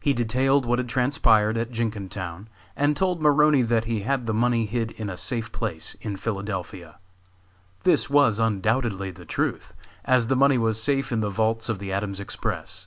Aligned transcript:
He 0.00 0.14
detailed 0.14 0.64
what 0.64 0.78
had 0.78 0.88
transpired 0.88 1.58
at 1.58 1.70
Jenkintown, 1.70 2.48
and 2.74 2.96
told 2.96 3.20
Maroney 3.20 3.60
that 3.60 3.84
he 3.84 4.00
had 4.00 4.24
the 4.24 4.32
money 4.32 4.64
hid 4.64 4.92
in 4.92 5.10
a 5.10 5.16
safe 5.18 5.52
place 5.52 5.94
in 6.00 6.16
Philadelphia. 6.16 6.96
This 7.82 8.08
was 8.08 8.38
undoubtedly 8.38 9.10
the 9.10 9.26
truth, 9.26 9.74
as 10.06 10.28
the 10.28 10.36
money 10.36 10.56
was 10.56 10.82
safe 10.82 11.12
in 11.12 11.20
the 11.20 11.28
vaults 11.28 11.68
of 11.68 11.80
the 11.80 11.92
Adams 11.92 12.18
Express. 12.18 12.86